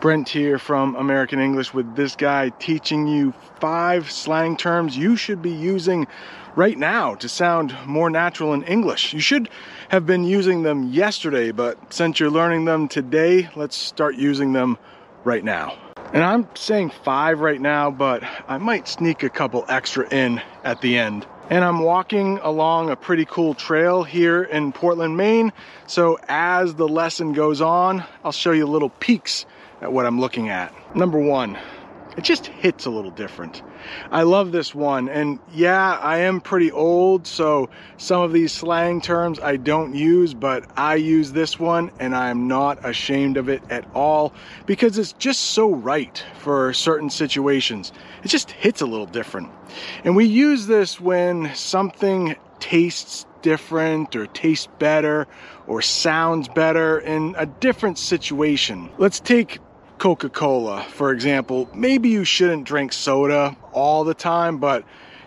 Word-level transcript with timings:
Brent 0.00 0.30
here 0.30 0.58
from 0.58 0.96
American 0.96 1.40
English 1.40 1.74
with 1.74 1.94
this 1.94 2.16
guy 2.16 2.48
teaching 2.58 3.06
you 3.06 3.34
five 3.60 4.10
slang 4.10 4.56
terms 4.56 4.96
you 4.96 5.14
should 5.14 5.42
be 5.42 5.50
using 5.50 6.06
right 6.56 6.78
now 6.78 7.16
to 7.16 7.28
sound 7.28 7.76
more 7.84 8.08
natural 8.08 8.54
in 8.54 8.62
English. 8.62 9.12
You 9.12 9.20
should 9.20 9.50
have 9.90 10.06
been 10.06 10.24
using 10.24 10.62
them 10.62 10.90
yesterday, 10.90 11.50
but 11.50 11.92
since 11.92 12.18
you're 12.18 12.30
learning 12.30 12.64
them 12.64 12.88
today, 12.88 13.50
let's 13.56 13.76
start 13.76 14.14
using 14.14 14.54
them 14.54 14.78
right 15.24 15.44
now. 15.44 15.76
And 16.14 16.24
I'm 16.24 16.48
saying 16.54 16.92
five 17.04 17.40
right 17.40 17.60
now, 17.60 17.90
but 17.90 18.22
I 18.48 18.56
might 18.56 18.88
sneak 18.88 19.22
a 19.22 19.28
couple 19.28 19.66
extra 19.68 20.08
in 20.08 20.40
at 20.64 20.80
the 20.80 20.96
end. 20.96 21.26
And 21.50 21.62
I'm 21.62 21.80
walking 21.80 22.38
along 22.38 22.88
a 22.88 22.96
pretty 22.96 23.26
cool 23.26 23.52
trail 23.52 24.02
here 24.02 24.44
in 24.44 24.72
Portland, 24.72 25.18
Maine. 25.18 25.52
So 25.86 26.18
as 26.26 26.74
the 26.76 26.88
lesson 26.88 27.34
goes 27.34 27.60
on, 27.60 28.02
I'll 28.24 28.32
show 28.32 28.52
you 28.52 28.66
little 28.66 28.88
peeks 28.88 29.44
at 29.80 29.92
what 29.92 30.06
I'm 30.06 30.20
looking 30.20 30.48
at. 30.48 30.74
Number 30.94 31.18
one, 31.18 31.58
it 32.16 32.24
just 32.24 32.46
hits 32.46 32.86
a 32.86 32.90
little 32.90 33.10
different. 33.10 33.62
I 34.10 34.22
love 34.22 34.52
this 34.52 34.74
one, 34.74 35.08
and 35.08 35.38
yeah, 35.52 35.96
I 36.02 36.18
am 36.18 36.40
pretty 36.40 36.70
old, 36.70 37.26
so 37.26 37.70
some 37.96 38.22
of 38.22 38.32
these 38.32 38.52
slang 38.52 39.00
terms 39.00 39.38
I 39.38 39.56
don't 39.56 39.94
use, 39.94 40.34
but 40.34 40.68
I 40.76 40.96
use 40.96 41.32
this 41.32 41.58
one, 41.58 41.90
and 41.98 42.14
I'm 42.14 42.48
not 42.48 42.84
ashamed 42.84 43.36
of 43.36 43.48
it 43.48 43.62
at 43.70 43.88
all 43.94 44.34
because 44.66 44.98
it's 44.98 45.12
just 45.14 45.40
so 45.40 45.72
right 45.72 46.22
for 46.38 46.72
certain 46.72 47.10
situations. 47.10 47.92
It 48.24 48.28
just 48.28 48.50
hits 48.50 48.80
a 48.80 48.86
little 48.86 49.06
different. 49.06 49.50
And 50.04 50.16
we 50.16 50.26
use 50.26 50.66
this 50.66 51.00
when 51.00 51.54
something 51.54 52.34
tastes 52.58 53.24
different 53.40 54.14
or 54.16 54.26
tastes 54.26 54.68
better 54.78 55.26
or 55.66 55.80
sounds 55.80 56.48
better 56.48 56.98
in 56.98 57.34
a 57.38 57.46
different 57.46 57.98
situation. 57.98 58.90
Let's 58.98 59.20
take 59.20 59.58
Coca 60.00 60.30
Cola, 60.30 60.82
for 60.84 61.12
example. 61.12 61.68
Maybe 61.74 62.08
you 62.08 62.24
shouldn't 62.24 62.64
drink 62.64 62.90
soda 62.94 63.54
all 63.72 64.02
the 64.02 64.14
time, 64.14 64.56
but 64.56 64.82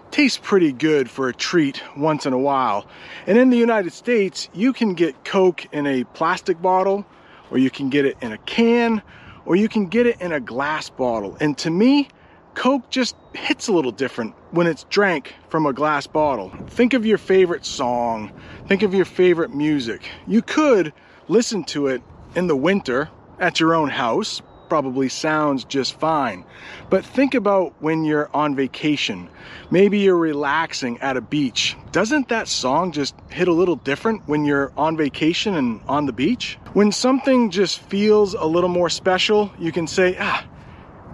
tastes 0.10 0.40
pretty 0.42 0.72
good 0.72 1.12
for 1.12 1.30
a 1.30 1.34
treat 1.34 1.84
once 1.96 2.26
in 2.26 2.34
a 2.34 2.40
while. 2.40 2.88
And 3.28 3.38
in 3.38 3.52
the 3.52 3.58
United 3.58 3.94
States, 3.94 4.50
you 4.52 4.74
can 4.74 4.96
get 4.96 5.24
Coke 5.24 5.68
in 5.72 5.86
a 5.86 6.06
plastic 6.06 6.60
bottle, 6.60 7.06
or 7.52 7.60
you 7.60 7.70
can 7.70 7.92
get 7.92 8.04
it 8.06 8.18
in 8.20 8.32
a 8.32 8.38
can, 8.40 9.04
or 9.46 9.56
you 9.56 9.70
can 9.70 9.86
get 9.86 10.08
it 10.08 10.20
in 10.20 10.32
a 10.32 10.40
glass 10.40 10.90
bottle. 10.90 11.38
And 11.40 11.56
to 11.60 11.70
me, 11.70 12.08
Coke 12.56 12.90
just 12.90 13.16
hits 13.34 13.68
a 13.68 13.74
little 13.74 13.92
different 13.92 14.34
when 14.50 14.66
it's 14.66 14.86
drank 14.86 15.36
from 15.50 15.68
a 15.68 15.74
glass 15.74 16.08
bottle. 16.08 16.52
Think 16.70 16.96
of 16.96 17.06
your 17.06 17.20
favorite 17.20 17.64
song, 17.64 18.32
think 18.68 18.82
of 18.82 18.96
your 18.96 19.06
favorite 19.06 19.54
music. 19.54 20.10
You 20.26 20.42
could 20.42 20.94
listen 21.28 21.64
to 21.66 21.86
it 21.86 22.02
in 22.34 22.48
the 22.48 22.56
winter 22.56 23.10
at 23.40 23.60
your 23.60 23.76
own 23.76 23.90
house, 23.90 24.42
probably 24.74 25.08
sounds 25.08 25.66
just 25.66 25.94
fine. 26.00 26.44
But 26.90 27.06
think 27.06 27.36
about 27.36 27.76
when 27.80 28.06
you're 28.06 28.28
on 28.34 28.56
vacation. 28.56 29.30
Maybe 29.70 30.00
you're 30.00 30.18
relaxing 30.18 30.98
at 30.98 31.16
a 31.16 31.22
beach. 31.22 31.78
Doesn't 31.92 32.30
that 32.30 32.48
song 32.48 32.92
just 32.92 33.14
hit 33.30 33.48
a 33.48 33.54
little 33.54 33.76
different 33.76 34.28
when 34.28 34.46
you're 34.46 34.72
on 34.76 34.98
vacation 34.98 35.54
and 35.54 35.80
on 35.88 36.08
the 36.08 36.12
beach? 36.12 36.58
When 36.74 36.92
something 36.92 37.52
just 37.52 37.82
feels 37.82 38.34
a 38.34 38.46
little 38.48 38.68
more 38.68 38.90
special, 38.90 39.54
you 39.60 39.72
can 39.72 39.86
say, 39.86 40.18
ah, 40.20 40.44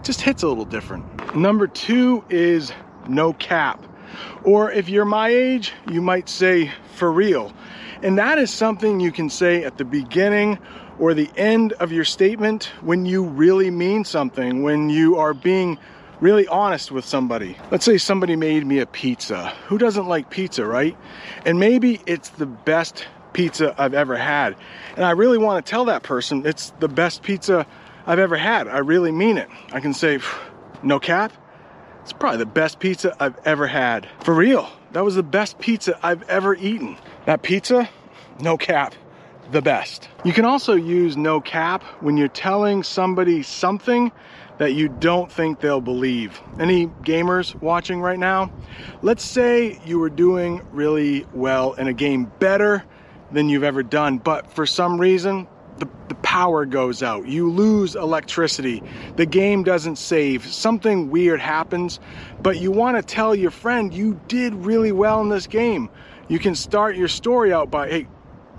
just 0.04 0.22
hits 0.22 0.42
a 0.42 0.48
little 0.48 0.64
different. 0.64 1.36
Number 1.36 1.68
two 1.68 2.24
is 2.30 2.72
no 3.10 3.34
cap. 3.34 3.86
Or 4.46 4.72
if 4.72 4.88
you're 4.88 5.04
my 5.04 5.28
age, 5.28 5.74
you 5.92 6.02
might 6.02 6.30
say 6.30 6.72
for 6.96 7.12
real. 7.12 7.52
And 8.02 8.18
that 8.20 8.38
is 8.38 8.52
something 8.52 9.02
you 9.02 9.12
can 9.12 9.30
say 9.30 9.66
at 9.66 9.78
the 9.78 9.84
beginning 9.84 10.60
or 11.00 11.14
the 11.14 11.30
end 11.36 11.74
of 11.74 11.92
your 11.92 12.04
statement 12.04 12.66
when 12.82 13.06
you 13.06 13.24
really 13.24 13.72
mean 13.72 14.04
something, 14.04 14.64
when 14.64 14.90
you 14.90 15.18
are 15.18 15.34
being 15.34 15.78
really 16.20 16.48
honest 16.48 16.92
with 16.92 17.06
somebody. 17.06 17.58
Let's 17.72 17.86
say 17.86 17.98
somebody 17.98 18.36
made 18.36 18.66
me 18.66 18.80
a 18.80 18.86
pizza. 18.86 19.54
Who 19.68 19.78
doesn't 19.78 20.08
like 20.08 20.30
pizza, 20.30 20.66
right? 20.66 20.98
And 21.46 21.60
maybe 21.60 22.02
it's 22.06 22.30
the 22.30 22.46
best 22.46 23.08
pizza 23.34 23.74
I've 23.78 23.94
ever 23.94 24.18
had. 24.18 24.56
And 24.96 25.06
I 25.06 25.12
really 25.12 25.38
want 25.38 25.66
to 25.66 25.70
tell 25.70 25.86
that 25.86 26.04
person 26.04 26.46
it's 26.46 26.72
the 26.80 26.90
best 26.90 27.22
pizza 27.24 27.66
I've 28.06 28.20
ever 28.20 28.36
had. 28.36 28.68
I 28.68 28.80
really 28.80 29.12
mean 29.12 29.38
it. 29.38 29.48
I 29.72 29.80
can 29.80 29.94
say, 29.94 30.20
no 30.84 31.00
cap, 31.00 31.32
it's 32.02 32.14
probably 32.14 32.40
the 32.40 32.46
best 32.46 32.80
pizza 32.80 33.16
I've 33.20 33.38
ever 33.46 33.68
had. 33.68 34.08
For 34.24 34.34
real, 34.34 34.70
that 34.92 35.06
was 35.06 35.16
the 35.16 35.24
best 35.24 35.60
pizza 35.60 35.98
I've 36.04 36.28
ever 36.30 36.56
eaten. 36.56 36.98
That 37.26 37.44
pizza, 37.44 37.88
no 38.40 38.58
cap, 38.58 38.96
the 39.52 39.62
best. 39.62 40.10
You 40.24 40.34
can 40.34 40.46
also 40.46 40.76
use 40.76 41.18
no 41.18 41.42
cap 41.42 41.84
when 42.02 42.18
you're 42.18 42.28
telling 42.28 42.84
somebody 42.84 43.44
something 43.44 44.12
that 44.58 44.74
you 44.74 44.90
don't 44.90 45.32
think 45.32 45.62
they'll 45.62 45.82
believe. 45.82 46.40
Any 46.60 46.88
gamers 46.88 47.60
watching 47.62 48.02
right 48.02 48.20
now? 48.20 48.52
Let's 49.02 49.24
say 49.24 49.80
you 49.86 50.00
were 50.00 50.10
doing 50.10 50.62
really 50.72 51.26
well 51.34 51.74
in 51.74 51.88
a 51.88 51.94
game, 51.94 52.32
better 52.40 52.84
than 53.32 53.48
you've 53.50 53.64
ever 53.64 53.84
done, 53.84 54.18
but 54.18 54.52
for 54.52 54.66
some 54.66 55.00
reason, 55.00 55.48
the, 55.78 55.88
the 56.10 56.16
power 56.16 56.66
goes 56.66 57.02
out. 57.02 57.26
You 57.28 57.50
lose 57.50 57.96
electricity. 57.96 58.84
The 59.16 59.26
game 59.26 59.64
doesn't 59.64 59.96
save. 59.96 60.46
Something 60.46 61.10
weird 61.10 61.40
happens, 61.40 62.00
but 62.42 62.60
you 62.60 62.72
want 62.72 62.98
to 62.98 63.04
tell 63.04 63.34
your 63.34 63.52
friend 63.52 63.94
you 63.94 64.20
did 64.28 64.54
really 64.54 64.92
well 64.92 65.22
in 65.22 65.30
this 65.30 65.48
game. 65.48 65.90
You 66.28 66.38
can 66.38 66.54
start 66.54 66.98
your 66.98 67.08
story 67.08 67.54
out 67.54 67.72
by, 67.72 67.88
hey, 67.88 68.08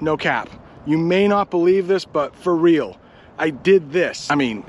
no 0.01 0.17
cap. 0.17 0.49
You 0.91 0.99
may 0.99 1.29
not 1.29 1.51
believe 1.53 1.87
this, 1.87 2.05
but 2.05 2.35
for 2.35 2.53
real, 2.53 2.99
I 3.39 3.51
did 3.51 3.93
this. 3.93 4.29
I 4.29 4.35
mean, 4.35 4.65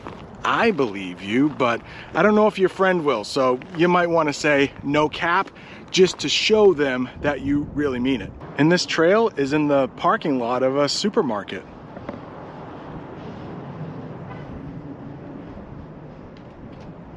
I 0.46 0.70
believe 0.70 1.24
you, 1.24 1.50
but 1.50 1.82
I 2.14 2.22
don't 2.22 2.36
know 2.36 2.46
if 2.46 2.60
your 2.60 2.70
friend 2.70 3.04
will. 3.04 3.24
So 3.24 3.60
you 3.76 3.88
might 3.88 4.06
want 4.06 4.30
to 4.30 4.34
say 4.34 4.72
no 4.84 5.10
cap 5.10 5.50
just 5.90 6.20
to 6.20 6.30
show 6.30 6.76
them 6.76 7.10
that 7.22 7.42
you 7.42 7.64
really 7.74 7.98
mean 7.98 8.22
it. 8.22 8.32
And 8.60 8.72
this 8.72 8.86
trail 8.86 9.30
is 9.36 9.52
in 9.52 9.68
the 9.68 9.88
parking 9.88 10.38
lot 10.38 10.62
of 10.62 10.78
a 10.78 10.88
supermarket. 10.88 11.66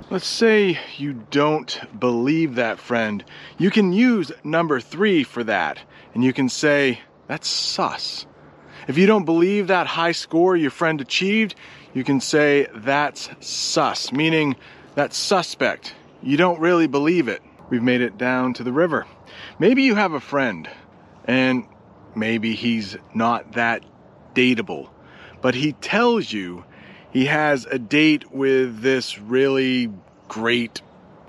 Let's 0.09 0.27
say 0.27 0.79
you 0.97 1.13
don't 1.31 1.79
believe 2.01 2.55
that 2.55 2.79
friend. 2.79 3.23
You 3.59 3.71
can 3.71 3.93
use 3.93 4.33
number 4.43 4.81
three 4.81 5.25
for 5.25 5.45
that. 5.45 5.79
And 6.15 6.25
you 6.25 6.33
can 6.33 6.49
say, 6.49 7.01
that's 7.27 7.49
sus. 7.49 8.25
If 8.87 8.99
you 8.99 9.07
don't 9.07 9.25
believe 9.25 9.69
that 9.69 9.87
high 9.87 10.13
score 10.13 10.57
your 10.57 10.71
friend 10.71 11.01
achieved, 11.01 11.55
you 11.95 12.05
can 12.05 12.21
say 12.21 12.67
that's 12.75 13.31
sus, 13.41 14.13
meaning 14.13 14.57
that's 14.95 15.17
suspect. 15.17 15.95
You 16.23 16.37
don't 16.37 16.61
really 16.61 16.87
believe 16.87 17.29
it. 17.29 17.43
We've 17.71 17.83
made 17.83 18.01
it 18.01 18.19
down 18.19 18.55
to 18.55 18.63
the 18.63 18.73
river. 18.73 19.07
Maybe 19.59 19.83
you 19.83 19.95
have 19.95 20.13
a 20.13 20.21
friend 20.21 20.69
and 21.25 21.67
maybe 22.15 22.55
he's 22.55 22.97
not 23.15 23.53
that 23.53 23.85
dateable, 24.35 24.91
but 25.41 25.55
he 25.55 25.73
tells 25.73 26.33
you 26.33 26.65
he 27.13 27.27
has 27.27 27.65
a 27.67 27.79
date 27.79 28.33
with 28.33 28.81
this 28.81 29.19
really 29.19 29.91
great, 30.29 30.83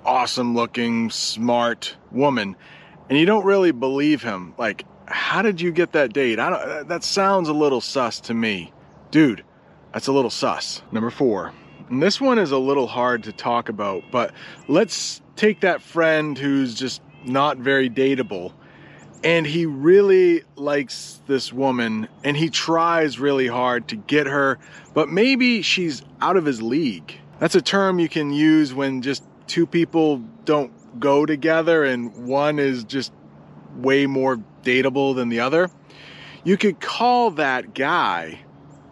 awesome 0.04 0.56
looking, 0.56 1.10
smart 1.10 1.96
woman, 2.12 2.56
and 3.10 3.20
you 3.20 3.26
don't 3.26 3.46
really 3.46 3.72
believe 3.72 4.24
him. 4.24 4.56
Like, 4.58 4.84
how 5.08 5.42
did 5.42 5.62
you 5.62 5.72
get 5.72 5.94
that 5.94 6.14
date? 6.14 6.40
I 6.40 6.50
don't, 6.50 6.62
uh, 6.62 6.84
that 6.84 7.04
sounds 7.04 7.50
a 7.50 7.54
little 7.54 7.82
sus 7.82 8.20
to 8.22 8.34
me. 8.34 8.72
Dude, 9.12 9.44
that's 9.94 10.08
a 10.08 10.12
little 10.12 10.30
sus. 10.30 10.82
Number 10.92 11.10
four. 11.10 11.54
And 11.90 12.02
this 12.02 12.20
one 12.20 12.40
is 12.40 12.52
a 12.52 12.58
little 12.58 12.88
hard 12.88 13.24
to 13.24 13.32
talk 13.32 13.70
about, 13.70 14.04
but 14.12 14.34
let's 14.68 15.22
take 15.36 15.62
that 15.62 15.82
friend 15.82 16.38
who's 16.38 16.74
just 16.74 17.02
not 17.26 17.58
very 17.58 17.90
dateable 17.90 18.54
and 19.26 19.48
he 19.48 19.66
really 19.66 20.44
likes 20.56 21.20
this 21.26 21.52
woman 21.52 22.08
and 22.24 22.38
he 22.38 22.48
tries 22.48 23.20
really 23.20 23.48
hard 23.48 23.88
to 23.88 23.96
get 23.96 24.28
her, 24.28 24.60
but 24.94 25.10
maybe 25.10 25.64
she's 25.64 26.04
out 26.22 26.38
of 26.38 26.46
his 26.46 26.62
league. 26.62 27.20
That's 27.40 27.56
a 27.56 27.62
term 27.62 28.00
you 28.00 28.08
can 28.08 28.32
use 28.32 28.74
when 28.74 29.02
just 29.02 29.24
two 29.48 29.66
people 29.66 30.18
don't 30.46 30.72
go 31.00 31.26
together 31.26 31.84
and 31.84 32.28
one 32.28 32.60
is 32.60 32.84
just 32.84 33.12
way 33.76 34.08
more 34.08 34.42
dateable 34.64 35.16
than 35.16 35.30
the 35.30 35.42
other. 35.42 35.70
You 36.44 36.58
could 36.58 36.80
call 36.80 37.32
that 37.32 37.74
guy 37.74 38.40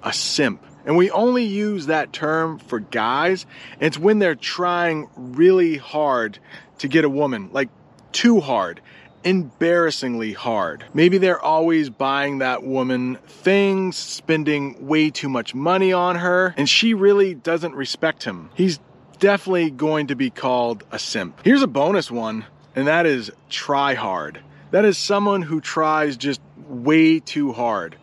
a 0.02 0.14
simp. 0.14 0.64
And 0.86 0.98
we 0.98 1.10
only 1.12 1.46
use 1.46 1.86
that 1.86 2.12
term 2.12 2.60
for 2.60 2.80
guys. 2.80 3.46
It's 3.80 3.98
when 3.98 4.20
they're 4.20 4.36
trying 4.36 5.08
really 5.16 5.78
hard 5.78 6.40
to 6.80 6.88
get 6.90 7.06
a 7.06 7.10
woman, 7.10 7.50
like 7.54 7.70
too 8.12 8.42
hard, 8.42 8.82
embarrassingly 9.24 10.34
hard. 10.34 10.84
Maybe 10.94 11.18
they're 11.18 11.42
always 11.42 11.90
buying 11.90 12.40
that 12.40 12.64
woman 12.64 13.18
things, 13.28 13.96
spending 13.96 14.86
way 14.86 15.10
too 15.10 15.30
much 15.30 15.56
money 15.56 15.94
on 15.94 16.18
her, 16.18 16.54
and 16.58 16.68
she 16.68 16.94
really 16.94 17.34
doesn't 17.34 17.76
respect 17.76 18.24
him. 18.24 18.50
He's 18.54 18.80
definitely 19.20 19.72
going 19.72 20.08
to 20.08 20.16
be 20.16 20.30
called 20.30 20.84
a 20.92 21.00
simp. 21.00 21.40
Here's 21.46 21.62
a 21.62 21.68
bonus 21.68 22.12
one, 22.12 22.46
and 22.76 22.88
that 22.88 23.06
is 23.06 23.32
try 23.50 23.94
hard. 23.94 24.42
That 24.74 24.86
is 24.86 24.98
someone 24.98 25.44
who 25.44 25.62
tries 25.62 26.18
just 26.18 26.42
way 26.68 27.20
too 27.20 27.52
hard. 27.52 27.96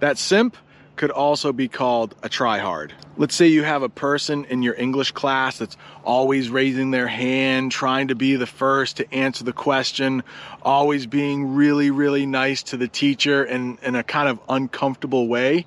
That 0.00 0.16
simp 0.16 0.56
could 0.96 1.10
also 1.10 1.52
be 1.52 1.68
called 1.68 2.14
a 2.22 2.30
tryhard. 2.30 2.92
Let's 3.18 3.34
say 3.34 3.48
you 3.48 3.62
have 3.62 3.82
a 3.82 3.90
person 3.90 4.46
in 4.46 4.62
your 4.62 4.74
English 4.74 5.10
class 5.10 5.58
that's 5.58 5.76
always 6.02 6.48
raising 6.48 6.92
their 6.92 7.08
hand, 7.08 7.72
trying 7.72 8.08
to 8.08 8.14
be 8.14 8.36
the 8.36 8.46
first 8.46 8.96
to 8.96 9.14
answer 9.14 9.44
the 9.44 9.52
question, 9.52 10.22
always 10.62 11.04
being 11.04 11.56
really, 11.56 11.90
really 11.90 12.24
nice 12.24 12.62
to 12.62 12.78
the 12.78 12.88
teacher 12.88 13.44
in, 13.44 13.76
in 13.82 13.94
a 13.94 14.02
kind 14.02 14.30
of 14.30 14.40
uncomfortable 14.48 15.28
way. 15.28 15.66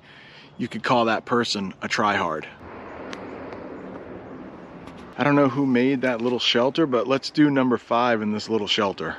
You 0.56 0.66
could 0.66 0.82
call 0.82 1.04
that 1.04 1.24
person 1.24 1.72
a 1.82 1.86
tryhard. 1.86 2.46
I 5.16 5.22
don't 5.22 5.36
know 5.36 5.48
who 5.48 5.66
made 5.66 6.00
that 6.00 6.20
little 6.20 6.40
shelter, 6.40 6.84
but 6.84 7.06
let's 7.06 7.30
do 7.30 7.48
number 7.48 7.78
five 7.78 8.22
in 8.22 8.32
this 8.32 8.48
little 8.48 8.66
shelter. 8.66 9.18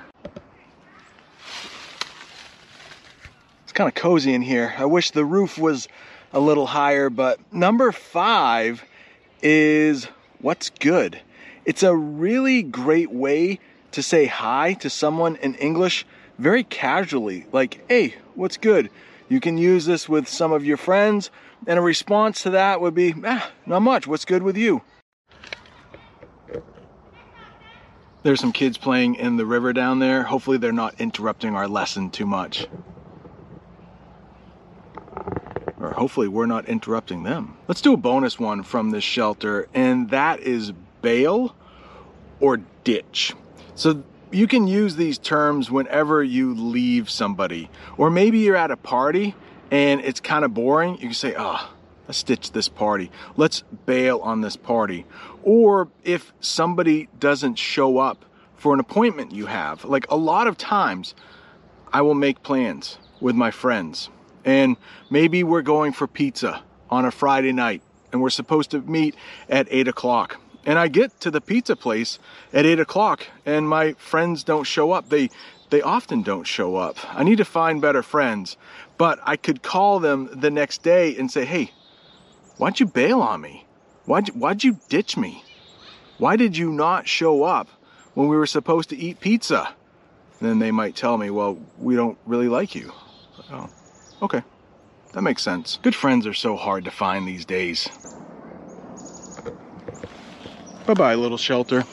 Kind 3.80 3.88
of 3.88 3.96
cozy 3.96 4.34
in 4.34 4.42
here. 4.42 4.74
I 4.78 4.84
wish 4.84 5.12
the 5.12 5.24
roof 5.24 5.58
was 5.58 5.88
a 6.34 6.40
little 6.42 6.66
higher, 6.66 7.10
but 7.10 7.40
number 7.54 7.94
five 7.94 8.84
is 9.42 10.04
what's 10.42 10.70
good. 10.70 11.18
It's 11.64 11.82
a 11.82 11.96
really 11.96 12.62
great 12.62 13.10
way 13.10 13.60
to 13.94 14.04
say 14.04 14.26
hi 14.26 14.74
to 14.74 14.90
someone 14.90 15.38
in 15.38 15.56
English 15.56 16.06
very 16.38 16.66
casually, 16.66 17.46
like, 17.54 17.86
hey, 17.88 18.16
what's 18.36 18.58
good? 18.58 18.90
You 19.30 19.40
can 19.40 19.58
use 19.58 19.86
this 19.86 20.10
with 20.10 20.28
some 20.28 20.52
of 20.52 20.66
your 20.66 20.76
friends, 20.76 21.32
and 21.66 21.80
a 21.80 21.82
response 21.82 22.44
to 22.44 22.50
that 22.50 22.82
would 22.82 22.94
be, 22.94 23.16
ah, 23.24 23.50
not 23.66 23.82
much, 23.82 24.06
what's 24.06 24.26
good 24.26 24.44
with 24.44 24.58
you? 24.58 24.82
There's 28.24 28.42
some 28.42 28.52
kids 28.52 28.78
playing 28.78 29.16
in 29.16 29.38
the 29.38 29.46
river 29.46 29.72
down 29.72 30.00
there. 30.00 30.24
Hopefully, 30.24 30.58
they're 30.58 30.74
not 30.74 31.00
interrupting 31.00 31.56
our 31.56 31.70
lesson 31.70 32.10
too 32.10 32.26
much 32.26 32.68
hopefully 35.94 36.28
we're 36.28 36.46
not 36.46 36.66
interrupting 36.66 37.24
them. 37.24 37.58
Let's 37.68 37.82
do 37.82 37.94
a 37.94 37.98
bonus 37.98 38.40
one 38.40 38.64
from 38.64 38.92
this 38.92 39.04
shelter, 39.04 39.68
and 39.74 40.10
that 40.10 40.42
is 40.42 40.72
bail 41.02 41.56
or 42.40 42.58
ditch. 42.84 43.34
So 43.76 44.04
you 44.32 44.48
can 44.48 44.68
use 44.68 44.96
these 44.96 45.18
terms 45.18 45.72
whenever 45.72 46.24
you 46.24 46.54
leave 46.54 47.10
somebody, 47.10 47.70
or 47.98 48.10
maybe 48.10 48.40
you're 48.40 48.56
at 48.56 48.72
a 48.72 48.78
party 48.78 49.36
and 49.72 50.02
it's 50.02 50.20
kind 50.20 50.46
of 50.46 50.54
boring. 50.54 50.96
You 50.96 51.08
can 51.08 51.14
say, 51.14 51.36
oh, 51.38 51.72
let's 52.08 52.24
ditch 52.24 52.52
this 52.52 52.70
party. 52.70 53.12
Let's 53.38 53.64
bail 53.86 54.20
on 54.20 54.42
this 54.42 54.56
party. 54.56 55.06
Or 55.44 55.90
if 56.04 56.34
somebody 56.40 57.08
doesn't 57.20 57.56
show 57.56 58.00
up 58.00 58.26
for 58.56 58.74
an 58.74 58.80
appointment 58.80 59.32
you 59.32 59.46
have, 59.46 59.86
like 59.86 60.10
a 60.10 60.18
lot 60.18 60.48
of 60.48 60.58
times, 60.58 61.16
I 61.94 62.02
will 62.02 62.16
make 62.16 62.44
plans 62.44 62.98
with 63.20 63.36
my 63.36 63.52
friends 63.52 64.10
and 64.46 64.78
maybe 65.10 65.44
we're 65.44 65.62
going 65.62 65.94
for 65.94 66.08
pizza 66.08 66.64
on 66.90 67.06
a 67.06 67.12
Friday 67.12 67.52
night 67.52 67.82
and 68.12 68.22
we're 68.22 68.30
supposed 68.30 68.72
to 68.72 68.82
meet 68.82 69.16
at 69.50 69.68
8 69.70 69.88
o'clock. 69.88 70.40
And 70.66 70.78
I 70.78 70.88
get 70.88 71.20
to 71.22 71.32
the 71.32 71.42
pizza 71.42 71.76
place 71.76 72.20
at 72.54 72.66
8 72.66 72.80
o'clock 72.80 73.28
and 73.46 73.68
my 73.68 73.94
friends 73.94 74.44
don't 74.44 74.66
show 74.66 74.92
up. 74.92 75.10
They 75.10 75.30
they 75.70 75.82
often 75.82 76.24
don't 76.24 76.46
show 76.46 76.78
up. 76.78 76.98
I 77.16 77.24
need 77.24 77.38
to 77.38 77.46
find 77.46 77.82
better 77.82 78.02
friends. 78.02 78.58
But 78.98 79.20
I 79.24 79.38
could 79.38 79.62
call 79.62 80.00
them 80.00 80.30
the 80.34 80.50
next 80.50 80.84
day 80.84 81.16
and 81.16 81.32
say, 81.32 81.46
hey, 81.46 81.72
why'd 82.58 82.80
you 82.80 82.88
bail 82.88 83.22
on 83.22 83.42
me? 83.42 83.66
Why'd 84.06 84.30
you, 84.30 84.34
why'd 84.34 84.64
you 84.64 84.80
ditch 84.90 85.16
me? 85.16 85.44
Why 86.18 86.36
did 86.36 86.58
you 86.58 86.72
not 86.72 87.08
show 87.08 87.44
up 87.44 87.70
when 88.14 88.28
we 88.28 88.36
were 88.36 88.48
supposed 88.48 88.90
to 88.90 88.98
eat 88.98 89.20
pizza? 89.20 89.74
And 90.40 90.50
then 90.50 90.60
they 90.60 90.72
might 90.72 90.96
tell 90.96 91.18
me, 91.18 91.30
well, 91.30 91.60
we 91.78 91.96
don't 91.96 92.18
really 92.26 92.50
like 92.50 92.76
you. 92.76 92.92
Oh. 93.52 93.70
Okay, 94.22 94.44
that 95.14 95.22
makes 95.22 95.42
sense. 95.42 95.80
Good 95.82 95.96
friends 95.96 96.28
are 96.28 96.34
so 96.34 96.56
hard 96.56 96.86
to 96.86 96.92
find 96.92 97.28
these 97.28 97.46
days. 97.46 97.88
Bye 100.86 100.94
bye, 100.94 101.16
little 101.16 101.38
shelter. 101.38 101.84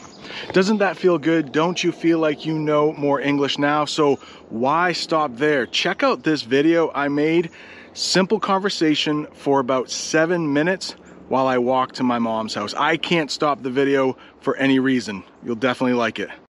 Doesn't 0.51 0.77
that 0.77 0.97
feel 0.97 1.17
good? 1.17 1.51
Don't 1.51 1.83
you 1.83 1.91
feel 1.91 2.19
like 2.19 2.45
you 2.45 2.57
know 2.57 2.93
more 2.93 3.21
English 3.21 3.57
now? 3.57 3.85
So 3.85 4.15
why 4.49 4.91
stop 4.91 5.35
there? 5.35 5.65
Check 5.65 6.03
out 6.03 6.23
this 6.23 6.41
video 6.41 6.91
I 6.93 7.07
made. 7.07 7.51
Simple 7.93 8.39
conversation 8.39 9.27
for 9.33 9.59
about 9.59 9.89
seven 9.89 10.53
minutes 10.53 10.95
while 11.29 11.47
I 11.47 11.57
walk 11.57 11.93
to 11.93 12.03
my 12.03 12.19
mom's 12.19 12.53
house. 12.53 12.73
I 12.73 12.97
can't 12.97 13.31
stop 13.31 13.63
the 13.63 13.69
video 13.69 14.17
for 14.39 14.55
any 14.57 14.79
reason. 14.79 15.23
You'll 15.43 15.55
definitely 15.55 15.97
like 15.97 16.19
it. 16.19 16.29